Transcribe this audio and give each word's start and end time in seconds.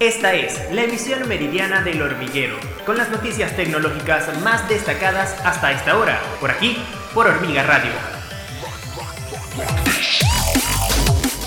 Esta 0.00 0.34
es 0.34 0.58
la 0.72 0.82
emisión 0.82 1.28
meridiana 1.28 1.80
del 1.80 2.02
hormiguero, 2.02 2.56
con 2.84 2.96
las 2.96 3.10
noticias 3.10 3.54
tecnológicas 3.54 4.26
más 4.42 4.68
destacadas 4.68 5.36
hasta 5.44 5.70
esta 5.70 5.96
hora, 5.96 6.20
por 6.40 6.50
aquí, 6.50 6.76
por 7.14 7.28
Hormiga 7.28 7.62
Radio. 7.62 7.92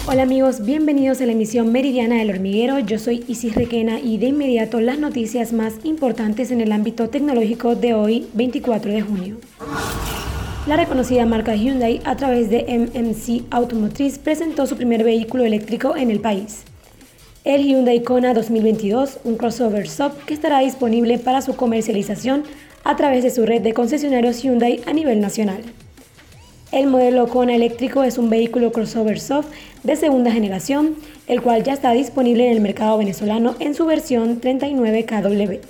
Hola 0.05 0.23
amigos, 0.23 0.63
bienvenidos 0.63 1.19
a 1.19 1.25
la 1.25 1.33
emisión 1.33 1.73
meridiana 1.73 2.15
del 2.15 2.29
hormiguero. 2.29 2.79
Yo 2.79 2.99
soy 2.99 3.25
Isis 3.27 3.53
Requena 3.53 3.99
y 3.99 4.17
de 4.17 4.27
inmediato 4.27 4.79
las 4.79 4.97
noticias 4.97 5.51
más 5.51 5.73
importantes 5.83 6.49
en 6.49 6.61
el 6.61 6.71
ámbito 6.71 7.09
tecnológico 7.09 7.75
de 7.75 7.95
hoy, 7.95 8.29
24 8.33 8.93
de 8.93 9.01
junio. 9.01 9.37
La 10.67 10.77
reconocida 10.77 11.25
marca 11.25 11.53
Hyundai 11.53 11.99
a 12.05 12.15
través 12.15 12.49
de 12.49 12.63
MMC 12.63 13.53
Automotriz 13.53 14.17
presentó 14.19 14.65
su 14.67 14.77
primer 14.77 15.03
vehículo 15.03 15.43
eléctrico 15.43 15.97
en 15.97 16.11
el 16.11 16.21
país. 16.21 16.63
El 17.47 17.63
Hyundai 17.63 18.03
Kona 18.03 18.33
2022, 18.33 19.19
un 19.23 19.37
crossover 19.37 19.87
sub 19.87 20.11
que 20.25 20.33
estará 20.33 20.59
disponible 20.59 21.17
para 21.17 21.41
su 21.41 21.55
comercialización 21.55 22.43
a 22.83 22.97
través 22.97 23.23
de 23.23 23.29
su 23.29 23.45
red 23.45 23.61
de 23.61 23.73
concesionarios 23.73 24.43
Hyundai 24.43 24.81
a 24.85 24.91
nivel 24.91 25.21
nacional. 25.21 25.61
El 26.73 26.87
modelo 26.87 27.29
Kona 27.29 27.55
eléctrico 27.55 28.03
es 28.03 28.17
un 28.17 28.29
vehículo 28.29 28.73
crossover 28.73 29.21
soft 29.21 29.47
de 29.83 29.95
segunda 29.95 30.29
generación, 30.29 30.97
el 31.27 31.41
cual 31.41 31.63
ya 31.63 31.71
está 31.71 31.93
disponible 31.93 32.47
en 32.47 32.51
el 32.51 32.59
mercado 32.59 32.97
venezolano 32.97 33.55
en 33.59 33.75
su 33.75 33.85
versión 33.85 34.41
39KW. 34.41 35.61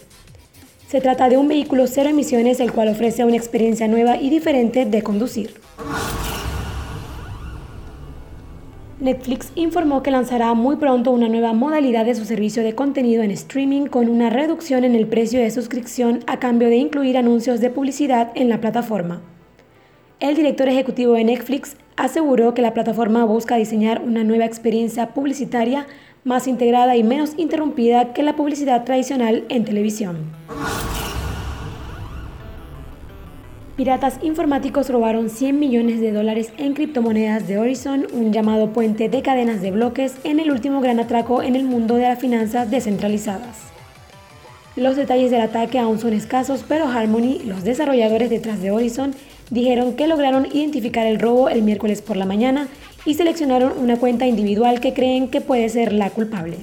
Se 0.87 0.99
trata 0.99 1.29
de 1.29 1.37
un 1.37 1.47
vehículo 1.47 1.85
cero 1.85 2.09
emisiones 2.09 2.59
el 2.59 2.73
cual 2.73 2.87
ofrece 2.87 3.23
una 3.23 3.37
experiencia 3.37 3.87
nueva 3.87 4.17
y 4.17 4.31
diferente 4.31 4.85
de 4.85 5.03
conducir. 5.03 5.53
Netflix 8.99 9.51
informó 9.53 10.01
que 10.01 10.09
lanzará 10.09 10.55
muy 10.55 10.77
pronto 10.77 11.11
una 11.11 11.29
nueva 11.29 11.53
modalidad 11.53 12.03
de 12.05 12.15
su 12.15 12.25
servicio 12.25 12.63
de 12.63 12.73
contenido 12.73 13.21
en 13.21 13.29
streaming 13.29 13.85
con 13.85 14.09
una 14.09 14.31
reducción 14.31 14.83
en 14.83 14.95
el 14.95 15.05
precio 15.05 15.39
de 15.39 15.51
suscripción 15.51 16.21
a 16.25 16.39
cambio 16.39 16.67
de 16.67 16.77
incluir 16.77 17.15
anuncios 17.15 17.61
de 17.61 17.69
publicidad 17.69 18.31
en 18.33 18.49
la 18.49 18.59
plataforma. 18.59 19.21
El 20.19 20.35
director 20.35 20.67
ejecutivo 20.67 21.13
de 21.13 21.25
Netflix 21.25 21.77
aseguró 21.95 22.55
que 22.55 22.63
la 22.63 22.73
plataforma 22.73 23.23
busca 23.23 23.55
diseñar 23.55 24.01
una 24.01 24.23
nueva 24.23 24.45
experiencia 24.45 25.13
publicitaria 25.13 25.85
más 26.23 26.47
integrada 26.47 26.95
y 26.95 27.03
menos 27.03 27.33
interrumpida 27.37 28.13
que 28.13 28.23
la 28.23 28.35
publicidad 28.35 28.83
tradicional 28.83 29.45
en 29.49 29.63
televisión. 29.63 30.17
Piratas 33.77 34.17
informáticos 34.23 34.89
robaron 34.89 35.29
100 35.29 35.59
millones 35.59 36.01
de 36.01 36.11
dólares 36.11 36.51
en 36.57 36.73
criptomonedas 36.73 37.47
de 37.47 37.59
Horizon, 37.59 38.07
un 38.11 38.33
llamado 38.33 38.73
puente 38.73 39.07
de 39.07 39.21
cadenas 39.21 39.61
de 39.61 39.69
bloques 39.69 40.15
en 40.23 40.39
el 40.39 40.49
último 40.49 40.81
gran 40.81 40.99
atraco 40.99 41.43
en 41.43 41.55
el 41.55 41.63
mundo 41.63 41.93
de 41.93 42.01
las 42.01 42.17
finanzas 42.17 42.71
descentralizadas. 42.71 43.67
Los 44.75 44.95
detalles 44.95 45.29
del 45.29 45.41
ataque 45.41 45.77
aún 45.77 45.99
son 45.99 46.13
escasos, 46.13 46.65
pero 46.67 46.87
Harmony, 46.87 47.43
los 47.45 47.63
desarrolladores 47.63 48.31
detrás 48.31 48.63
de 48.63 48.71
Horizon, 48.71 49.13
dijeron 49.51 49.93
que 49.93 50.07
lograron 50.07 50.47
identificar 50.47 51.05
el 51.05 51.19
robo 51.19 51.47
el 51.47 51.61
miércoles 51.61 52.01
por 52.01 52.17
la 52.17 52.25
mañana 52.25 52.69
y 53.05 53.13
seleccionaron 53.13 53.73
una 53.77 53.97
cuenta 53.97 54.25
individual 54.25 54.79
que 54.79 54.95
creen 54.95 55.27
que 55.27 55.39
puede 55.39 55.69
ser 55.69 55.93
la 55.93 56.09
culpable. 56.09 56.57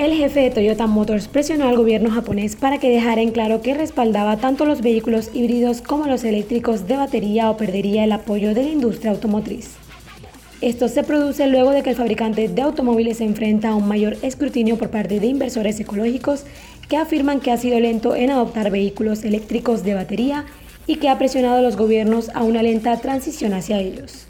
El 0.00 0.14
jefe 0.14 0.40
de 0.40 0.50
Toyota 0.50 0.86
Motors 0.86 1.28
presionó 1.28 1.68
al 1.68 1.76
gobierno 1.76 2.10
japonés 2.10 2.56
para 2.56 2.78
que 2.78 2.88
dejara 2.88 3.20
en 3.20 3.32
claro 3.32 3.60
que 3.60 3.74
respaldaba 3.74 4.38
tanto 4.38 4.64
los 4.64 4.80
vehículos 4.80 5.28
híbridos 5.34 5.82
como 5.82 6.06
los 6.06 6.24
eléctricos 6.24 6.88
de 6.88 6.96
batería 6.96 7.50
o 7.50 7.58
perdería 7.58 8.04
el 8.04 8.12
apoyo 8.12 8.54
de 8.54 8.62
la 8.62 8.70
industria 8.70 9.10
automotriz. 9.10 9.72
Esto 10.62 10.88
se 10.88 11.02
produce 11.02 11.46
luego 11.48 11.72
de 11.72 11.82
que 11.82 11.90
el 11.90 11.96
fabricante 11.96 12.48
de 12.48 12.62
automóviles 12.62 13.18
se 13.18 13.24
enfrenta 13.24 13.68
a 13.68 13.74
un 13.74 13.88
mayor 13.88 14.16
escrutinio 14.22 14.78
por 14.78 14.88
parte 14.88 15.20
de 15.20 15.26
inversores 15.26 15.78
ecológicos 15.80 16.44
que 16.88 16.96
afirman 16.96 17.40
que 17.40 17.50
ha 17.50 17.58
sido 17.58 17.78
lento 17.78 18.16
en 18.16 18.30
adoptar 18.30 18.70
vehículos 18.70 19.22
eléctricos 19.22 19.84
de 19.84 19.92
batería 19.92 20.46
y 20.86 20.96
que 20.96 21.10
ha 21.10 21.18
presionado 21.18 21.58
a 21.58 21.62
los 21.62 21.76
gobiernos 21.76 22.30
a 22.30 22.42
una 22.42 22.62
lenta 22.62 22.96
transición 22.96 23.52
hacia 23.52 23.78
ellos. 23.78 24.24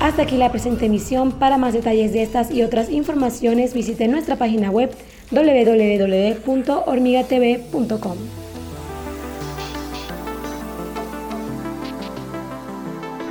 Hasta 0.00 0.22
aquí 0.22 0.36
la 0.36 0.50
presente 0.50 0.86
emisión. 0.86 1.30
Para 1.32 1.58
más 1.58 1.74
detalles 1.74 2.12
de 2.12 2.22
estas 2.22 2.50
y 2.50 2.62
otras 2.62 2.90
informaciones 2.90 3.74
visite 3.74 4.08
nuestra 4.08 4.36
página 4.36 4.70
web 4.70 4.90
www.hormigatv.com. 5.30 8.16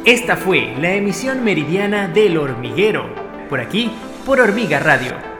Esta 0.06 0.38
fue 0.38 0.76
la 0.80 0.94
emisión 0.94 1.44
meridiana 1.44 2.08
del 2.08 2.38
hormiguero, 2.38 3.10
por 3.50 3.60
aquí, 3.60 3.92
por 4.26 4.40
Hormiga 4.40 4.80
Radio 4.80 5.37